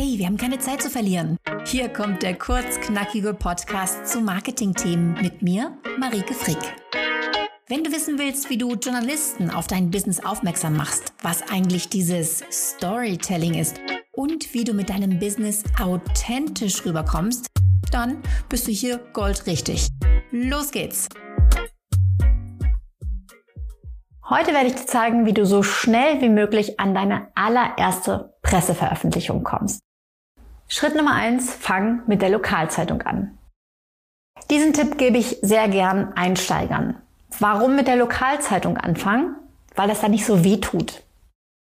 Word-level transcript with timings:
Hey, 0.00 0.16
wir 0.16 0.26
haben 0.26 0.36
keine 0.36 0.60
Zeit 0.60 0.80
zu 0.80 0.90
verlieren. 0.90 1.38
Hier 1.66 1.88
kommt 1.88 2.22
der 2.22 2.38
kurzknackige 2.38 3.34
Podcast 3.34 4.06
zu 4.06 4.20
Marketingthemen 4.20 5.14
mit 5.20 5.42
mir, 5.42 5.76
Marike 5.98 6.34
Frick. 6.34 6.56
Wenn 7.66 7.82
du 7.82 7.90
wissen 7.90 8.16
willst, 8.16 8.48
wie 8.48 8.56
du 8.56 8.74
Journalisten 8.74 9.50
auf 9.50 9.66
dein 9.66 9.90
Business 9.90 10.24
aufmerksam 10.24 10.76
machst, 10.76 11.12
was 11.20 11.42
eigentlich 11.50 11.88
dieses 11.88 12.44
Storytelling 12.48 13.54
ist 13.54 13.80
und 14.12 14.54
wie 14.54 14.62
du 14.62 14.72
mit 14.72 14.88
deinem 14.88 15.18
Business 15.18 15.64
authentisch 15.82 16.86
rüberkommst, 16.86 17.48
dann 17.90 18.22
bist 18.48 18.68
du 18.68 18.70
hier 18.70 19.00
goldrichtig. 19.12 19.88
Los 20.30 20.70
geht's! 20.70 21.08
Heute 24.30 24.52
werde 24.52 24.68
ich 24.68 24.74
dir 24.76 24.86
zeigen, 24.86 25.26
wie 25.26 25.32
du 25.32 25.44
so 25.44 25.64
schnell 25.64 26.20
wie 26.20 26.28
möglich 26.28 26.78
an 26.78 26.94
deine 26.94 27.32
allererste 27.34 28.34
Presseveröffentlichung 28.42 29.42
kommst. 29.42 29.80
Schritt 30.68 30.94
Nummer 30.94 31.14
eins: 31.14 31.52
fang 31.52 32.02
mit 32.06 32.22
der 32.22 32.30
Lokalzeitung 32.30 33.02
an. 33.02 33.38
Diesen 34.50 34.72
Tipp 34.72 34.98
gebe 34.98 35.18
ich 35.18 35.38
sehr 35.42 35.68
gern 35.68 36.12
Einsteigern. 36.14 36.96
Warum 37.38 37.74
mit 37.74 37.88
der 37.88 37.96
Lokalzeitung 37.96 38.76
anfangen? 38.76 39.34
Weil 39.74 39.88
das 39.88 40.00
da 40.00 40.08
nicht 40.08 40.24
so 40.24 40.44
weh 40.44 40.58
tut. 40.58 41.02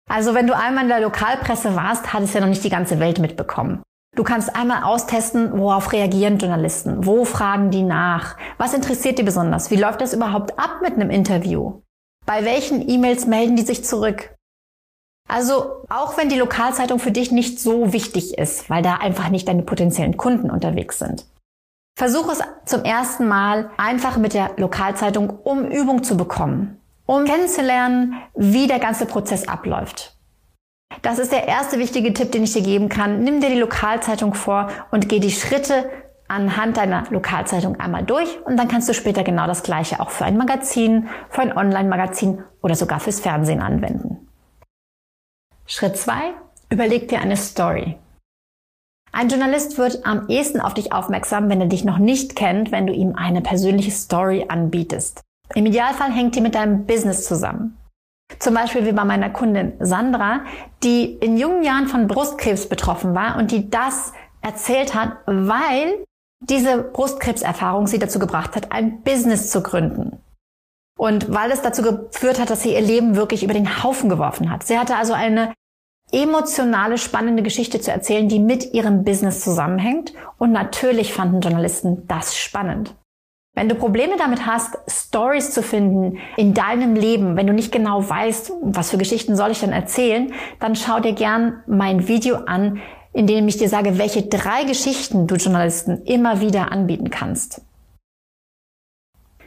Also 0.09 0.35
wenn 0.35 0.47
du 0.47 0.57
einmal 0.57 0.85
in 0.85 0.91
der 0.91 1.01
Lokalpresse 1.01 1.77
warst, 1.77 2.13
hat 2.13 2.23
es 2.23 2.35
ja 2.35 2.41
noch 2.41 2.49
nicht 2.49 2.65
die 2.65 2.71
ganze 2.71 3.01
Welt 3.01 3.19
mitbekommen. 3.19 3.83
Du 4.15 4.23
kannst 4.23 4.55
einmal 4.55 4.85
austesten, 4.85 5.59
worauf 5.59 5.93
reagieren 5.93 6.39
Journalisten, 6.39 7.05
wo 7.05 7.25
fragen 7.25 7.71
die 7.71 7.83
nach, 7.83 8.37
was 8.59 8.75
interessiert 8.75 9.19
die 9.19 9.25
besonders, 9.25 9.71
wie 9.71 9.77
läuft 9.77 10.01
das 10.01 10.15
überhaupt 10.15 10.59
ab 10.59 10.81
mit 10.83 10.93
einem 10.93 11.11
Interview, 11.11 11.83
bei 12.25 12.45
welchen 12.45 12.89
E-Mails 12.89 13.27
melden 13.27 13.57
die 13.57 13.63
sich 13.63 13.85
zurück? 13.85 14.34
Also 15.35 15.83
auch 15.89 16.17
wenn 16.17 16.29
die 16.29 16.39
Lokalzeitung 16.39 17.01
für 17.01 17.11
dich 17.11 17.33
nicht 17.33 17.59
so 17.59 17.93
wichtig 17.93 18.39
ist, 18.39 18.71
weil 18.71 18.85
da 18.85 18.99
einfach 18.99 19.31
nicht 19.31 19.49
deine 19.49 19.65
potenziellen 19.65 20.17
Kunden 20.17 20.49
unterwegs 20.49 21.01
sind. 21.01 21.27
Versuch 21.99 22.31
es 22.31 22.39
zum 22.67 22.85
ersten 22.85 23.27
Mal 23.27 23.69
einfach 23.77 24.17
mit 24.17 24.33
der 24.33 24.53
Lokalzeitung, 24.59 25.31
um 25.43 25.65
Übung 25.65 26.05
zu 26.05 26.17
bekommen, 26.17 26.81
um 27.05 27.25
kennenzulernen, 27.25 28.15
wie 28.37 28.69
der 28.69 28.79
ganze 28.79 29.07
Prozess 29.07 29.49
abläuft. 29.49 30.17
Das 31.03 31.19
ist 31.19 31.33
der 31.33 31.49
erste 31.49 31.81
wichtige 31.81 32.15
Tipp, 32.15 32.31
den 32.31 32.45
ich 32.45 32.53
dir 32.53 32.63
geben 32.63 32.89
kann. 32.89 33.25
Nimm 33.25 33.41
dir 33.41 33.51
die 33.51 33.59
Lokalzeitung 33.59 34.35
vor 34.35 34.69
und 34.93 35.09
geh 35.09 35.19
die 35.19 35.33
Schritte 35.33 35.91
anhand 36.29 36.77
deiner 36.77 37.11
Lokalzeitung 37.11 37.81
einmal 37.81 38.05
durch 38.05 38.39
und 38.45 38.57
dann 38.57 38.69
kannst 38.69 38.89
du 38.89 38.95
später 38.95 39.25
genau 39.25 39.49
das 39.49 39.65
gleiche 39.65 39.99
auch 39.99 40.11
für 40.11 40.27
ein 40.27 40.37
Magazin, 40.37 41.09
für 41.29 41.41
ein 41.43 41.57
Online-Magazin 41.57 42.45
oder 42.63 42.77
sogar 42.77 43.01
fürs 43.01 43.19
Fernsehen 43.19 43.61
anwenden. 43.61 44.14
Schritt 45.67 45.97
zwei: 45.97 46.35
Überleg 46.71 47.09
dir 47.09 47.21
eine 47.21 47.37
Story. 47.37 47.97
Ein 49.13 49.29
Journalist 49.29 49.79
wird 49.79 50.05
am 50.05 50.29
ehesten 50.29 50.61
auf 50.61 50.75
dich 50.75 50.93
aufmerksam, 50.93 51.49
wenn 51.49 51.61
er 51.61 51.69
dich 51.69 51.85
noch 51.85 51.99
nicht 51.99 52.35
kennt, 52.35 52.73
wenn 52.73 52.87
du 52.87 52.93
ihm 52.93 53.15
eine 53.15 53.43
persönliche 53.43 53.93
Story 53.93 54.47
anbietest. 54.49 55.23
Im 55.55 55.67
Idealfall 55.67 56.13
hängt 56.13 56.35
die 56.35 56.41
mit 56.41 56.55
deinem 56.55 56.85
Business 56.85 57.25
zusammen. 57.25 57.77
Zum 58.41 58.55
Beispiel 58.55 58.85
wie 58.87 58.93
bei 58.93 59.05
meiner 59.05 59.31
Kundin 59.31 59.75
Sandra, 59.79 60.41
die 60.83 61.05
in 61.05 61.37
jungen 61.37 61.63
Jahren 61.63 61.87
von 61.87 62.09
Brustkrebs 62.09 62.69
betroffen 62.69 63.15
war 63.15 63.37
und 63.37 63.53
die 63.53 63.71
das 63.71 64.13
erzählt 64.41 64.95
hat, 64.95 65.19
weil 65.27 66.05
diese 66.41 66.83
Brustkrebserfahrung 66.83 67.87
sie 67.87 67.99
dazu 67.99 68.19
gebracht 68.19 68.57
hat, 68.57 68.73
ein 68.73 69.03
Business 69.03 69.51
zu 69.51 69.63
gründen. 69.63 70.19
Und 70.99 71.33
weil 71.33 71.51
es 71.51 71.63
dazu 71.63 71.83
geführt 71.83 72.41
hat, 72.41 72.51
dass 72.51 72.63
sie 72.63 72.75
ihr 72.75 72.81
Leben 72.81 73.17
wirklich 73.17 73.43
über 73.43 73.55
den 73.55 73.83
Haufen 73.83 74.09
geworfen 74.09 74.51
hat. 74.51 74.65
Sie 74.65 74.79
hatte 74.79 74.97
also 74.97 75.13
eine 75.13 75.53
emotionale, 76.13 76.99
spannende 76.99 77.43
Geschichte 77.43 77.81
zu 77.81 77.91
erzählen, 77.91 78.29
die 78.29 78.39
mit 78.39 78.73
ihrem 78.73 79.05
Business 79.05 79.41
zusammenhängt. 79.41 80.13
Und 80.39 80.53
natürlich 80.53 81.13
fanden 81.13 81.41
Journalisten 81.41 82.07
das 82.07 82.37
spannend. 82.37 82.95
Wenn 83.57 83.69
du 83.69 83.77
Probleme 83.77 84.17
damit 84.17 84.47
hast, 84.47 84.77
Stories 84.89 85.53
zu 85.53 85.63
finden 85.63 86.19
in 86.37 86.55
deinem 86.55 86.97
Leben, 86.97 87.37
wenn 87.37 87.47
du 87.47 87.53
nicht 87.53 87.71
genau 87.71 88.09
weißt, 88.09 88.53
was 88.63 88.91
für 88.91 88.99
Geschichten 88.99 89.37
soll 89.37 89.53
ich 89.53 89.61
denn 89.61 89.73
erzählen, 89.73 90.33
dann 90.59 90.75
schau 90.75 90.99
dir 90.99 91.13
gern 91.13 91.63
mein 91.69 92.09
Video 92.09 92.37
an, 92.47 92.81
in 93.13 93.29
dem 93.29 93.47
ich 93.47 93.57
dir 93.57 93.69
sage, 93.69 93.97
welche 93.97 94.23
drei 94.23 94.65
Geschichten 94.65 95.29
du 95.29 95.37
Journalisten 95.37 96.03
immer 96.05 96.41
wieder 96.41 96.73
anbieten 96.73 97.11
kannst. 97.11 97.63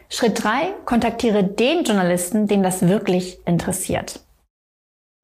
Schritt 0.09 0.43
drei: 0.43 0.73
Kontaktiere 0.85 1.43
den 1.43 1.83
Journalisten, 1.83 2.47
den 2.47 2.63
das 2.63 2.87
wirklich 2.87 3.39
interessiert. 3.45 4.21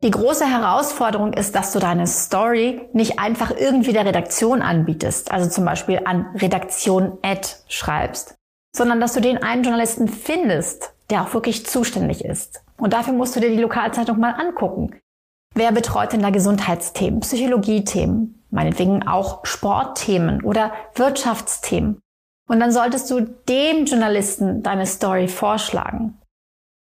Die 0.03 0.11
große 0.11 0.45
Herausforderung 0.45 1.31
ist, 1.31 1.55
dass 1.55 1.71
du 1.71 1.79
deine 1.79 2.07
Story 2.07 2.81
nicht 2.91 3.19
einfach 3.19 3.51
irgendwie 3.51 3.93
der 3.93 4.05
Redaktion 4.05 4.61
anbietest, 4.61 5.31
also 5.31 5.49
zum 5.49 5.63
Beispiel 5.63 6.01
an 6.03 6.25
Redaktion 6.35 7.17
Ad 7.21 7.47
schreibst, 7.69 8.35
sondern 8.75 8.99
dass 8.99 9.13
du 9.13 9.21
den 9.21 9.41
einen 9.41 9.63
Journalisten 9.63 10.09
findest, 10.09 10.93
der 11.09 11.21
auch 11.21 11.33
wirklich 11.33 11.65
zuständig 11.65 12.25
ist. 12.25 12.65
Und 12.77 12.91
dafür 12.91 13.13
musst 13.13 13.37
du 13.37 13.39
dir 13.39 13.49
die 13.49 13.61
Lokalzeitung 13.61 14.19
mal 14.19 14.31
angucken. 14.31 14.99
Wer 15.55 15.71
betreut 15.71 16.11
denn 16.11 16.21
da 16.21 16.31
Gesundheitsthemen, 16.31 17.21
Psychologiethemen, 17.21 18.43
meinetwegen 18.49 19.07
auch 19.07 19.45
Sportthemen 19.45 20.43
oder 20.43 20.73
Wirtschaftsthemen? 20.95 22.02
Und 22.49 22.59
dann 22.59 22.71
solltest 22.71 23.09
du 23.09 23.21
dem 23.21 23.85
Journalisten 23.85 24.63
deine 24.63 24.85
Story 24.85 25.27
vorschlagen. 25.27 26.19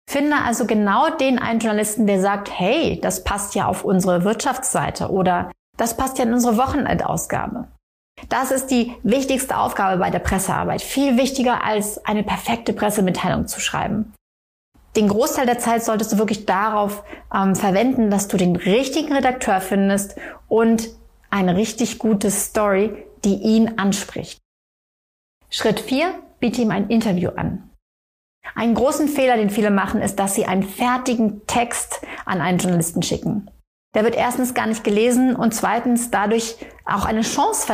Finde 0.08 0.36
also 0.36 0.66
genau 0.66 1.10
den 1.10 1.38
einen 1.38 1.60
Journalisten, 1.60 2.06
der 2.06 2.20
sagt, 2.20 2.50
hey, 2.50 2.98
das 3.00 3.24
passt 3.24 3.54
ja 3.54 3.66
auf 3.66 3.84
unsere 3.84 4.24
Wirtschaftsseite 4.24 5.10
oder 5.10 5.50
das 5.76 5.96
passt 5.96 6.18
ja 6.18 6.24
in 6.24 6.32
unsere 6.32 6.56
Wochenendausgabe. 6.56 7.68
Das 8.28 8.50
ist 8.50 8.68
die 8.68 8.94
wichtigste 9.02 9.58
Aufgabe 9.58 9.98
bei 9.98 10.10
der 10.10 10.18
Pressearbeit. 10.18 10.82
Viel 10.82 11.16
wichtiger 11.16 11.62
als 11.64 12.04
eine 12.04 12.22
perfekte 12.22 12.72
Pressemitteilung 12.72 13.46
zu 13.46 13.60
schreiben 13.60 14.14
den 14.98 15.08
Großteil 15.08 15.46
der 15.46 15.60
Zeit 15.60 15.84
solltest 15.84 16.12
du 16.12 16.18
wirklich 16.18 16.44
darauf 16.44 17.04
ähm, 17.32 17.54
verwenden, 17.54 18.10
dass 18.10 18.26
du 18.26 18.36
den 18.36 18.56
richtigen 18.56 19.12
Redakteur 19.12 19.60
findest 19.60 20.16
und 20.48 20.88
eine 21.30 21.56
richtig 21.56 21.98
gute 21.98 22.32
Story, 22.32 23.04
die 23.24 23.36
ihn 23.36 23.78
anspricht. 23.78 24.40
Schritt 25.50 25.80
4, 25.80 26.14
biete 26.40 26.62
ihm 26.62 26.70
ein 26.70 26.88
Interview 26.88 27.30
an. 27.30 27.70
Einen 28.54 28.74
großen 28.74 29.08
Fehler, 29.08 29.36
den 29.36 29.50
viele 29.50 29.70
machen, 29.70 30.00
ist, 30.00 30.16
dass 30.16 30.34
sie 30.34 30.46
einen 30.46 30.62
fertigen 30.62 31.46
Text 31.46 32.00
an 32.24 32.40
einen 32.40 32.58
Journalisten 32.58 33.02
schicken. 33.02 33.50
Der 33.94 34.04
wird 34.04 34.16
erstens 34.16 34.52
gar 34.52 34.66
nicht 34.66 34.84
gelesen 34.84 35.34
und 35.34 35.54
zweitens 35.54 36.10
dadurch 36.10 36.56
auch 36.84 37.06
eine 37.06 37.22
Chance 37.22 37.66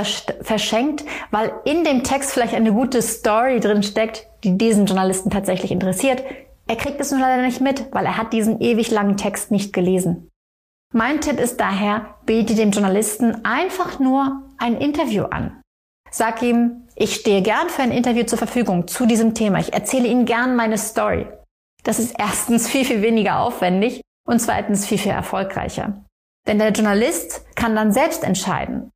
verschenkt, 0.43 1.05
weil 1.31 1.53
in 1.65 1.85
dem 1.85 2.05
Text 2.05 2.33
vielleicht 2.33 2.55
eine 2.55 2.73
gute 2.73 3.03
Story 3.03 3.59
drin 3.59 3.83
steckt, 3.83 4.29
die 4.45 4.57
diesen 4.57 4.87
Journalisten 4.87 5.31
tatsächlich 5.31 5.73
interessiert, 5.73 6.23
er 6.67 6.77
kriegt 6.77 7.01
es 7.01 7.11
nur 7.11 7.21
leider 7.21 7.43
nicht 7.43 7.61
mit, 7.61 7.93
weil 7.93 8.07
er 8.07 8.17
hat 8.17 8.33
diesen 8.33 8.61
ewig 8.61 8.91
langen 8.91 9.17
Text 9.17 9.51
nicht 9.51 9.73
gelesen. 9.73 10.31
Mein 10.93 11.21
Tipp 11.21 11.41
ist 11.41 11.61
daher, 11.61 12.15
biete 12.25 12.55
dem 12.55 12.71
Journalisten 12.71 13.45
einfach 13.45 13.99
nur 13.99 14.49
ein 14.59 14.77
Interview 14.77 15.25
an. 15.25 15.61
Sag 16.17 16.43
ihm, 16.43 16.87
ich 16.95 17.17
stehe 17.17 17.43
gern 17.43 17.69
für 17.69 17.83
ein 17.83 17.91
Interview 17.91 18.23
zur 18.23 18.39
Verfügung 18.39 18.87
zu 18.87 19.05
diesem 19.05 19.35
Thema. 19.35 19.59
Ich 19.59 19.73
erzähle 19.73 20.07
Ihnen 20.07 20.27
gern 20.27 20.55
meine 20.55 20.79
Story. 20.79 21.27
Das 21.83 21.99
ist 21.99 22.15
erstens 22.17 22.69
viel, 22.69 22.85
viel 22.85 23.03
weniger 23.03 23.41
aufwendig 23.41 24.01
und 24.25 24.39
zweitens 24.39 24.87
viel, 24.87 24.99
viel 24.99 25.11
erfolgreicher. 25.11 26.05
Denn 26.47 26.61
der 26.61 26.71
Journalist 26.71 27.45
kann 27.57 27.75
dann 27.75 27.91
selbst 27.91 28.23
entscheiden, 28.23 28.93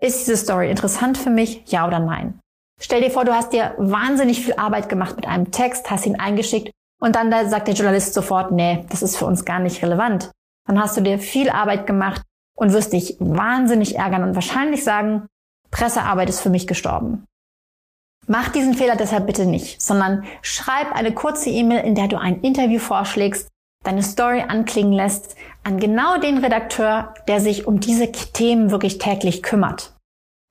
ist 0.00 0.20
diese 0.20 0.38
Story 0.38 0.70
interessant 0.70 1.18
für 1.18 1.28
mich, 1.28 1.62
ja 1.66 1.86
oder 1.86 1.98
nein. 1.98 2.40
Stell 2.80 3.02
dir 3.02 3.10
vor, 3.10 3.26
du 3.26 3.34
hast 3.34 3.52
dir 3.52 3.74
wahnsinnig 3.76 4.42
viel 4.42 4.54
Arbeit 4.54 4.88
gemacht 4.88 5.16
mit 5.16 5.26
einem 5.26 5.50
Text, 5.50 5.90
hast 5.90 6.06
ihn 6.06 6.18
eingeschickt 6.18 6.70
und 7.02 7.16
dann 7.16 7.30
da 7.30 7.46
sagt 7.50 7.68
der 7.68 7.74
Journalist 7.74 8.14
sofort, 8.14 8.50
nee, 8.50 8.86
das 8.88 9.02
ist 9.02 9.18
für 9.18 9.26
uns 9.26 9.44
gar 9.44 9.58
nicht 9.58 9.82
relevant. 9.82 10.30
Dann 10.66 10.80
hast 10.80 10.96
du 10.96 11.02
dir 11.02 11.18
viel 11.18 11.50
Arbeit 11.50 11.86
gemacht 11.86 12.22
und 12.56 12.72
wirst 12.72 12.94
dich 12.94 13.18
wahnsinnig 13.20 13.96
ärgern 13.96 14.22
und 14.22 14.34
wahrscheinlich 14.36 14.82
sagen, 14.84 15.26
Pressearbeit 15.72 16.28
ist 16.28 16.40
für 16.40 16.50
mich 16.50 16.68
gestorben. 16.68 17.24
Mach 18.28 18.50
diesen 18.50 18.74
Fehler 18.74 18.94
deshalb 18.94 19.26
bitte 19.26 19.46
nicht, 19.46 19.82
sondern 19.82 20.24
schreib 20.42 20.94
eine 20.94 21.12
kurze 21.12 21.50
E-Mail, 21.50 21.84
in 21.84 21.96
der 21.96 22.06
du 22.06 22.20
ein 22.20 22.40
Interview 22.42 22.78
vorschlägst, 22.78 23.48
deine 23.82 24.04
Story 24.04 24.44
anklingen 24.46 24.92
lässt, 24.92 25.34
an 25.64 25.80
genau 25.80 26.18
den 26.18 26.38
Redakteur, 26.38 27.14
der 27.26 27.40
sich 27.40 27.66
um 27.66 27.80
diese 27.80 28.12
Themen 28.12 28.70
wirklich 28.70 28.98
täglich 28.98 29.42
kümmert. 29.42 29.92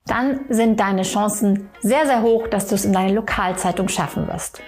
Dann 0.04 0.40
sind 0.50 0.80
deine 0.80 1.02
Chancen 1.02 1.70
sehr, 1.80 2.06
sehr 2.06 2.20
hoch, 2.20 2.48
dass 2.48 2.66
du 2.66 2.74
es 2.74 2.84
in 2.84 2.92
deine 2.92 3.14
Lokalzeitung 3.14 3.88
schaffen 3.88 4.28
wirst. 4.28 4.60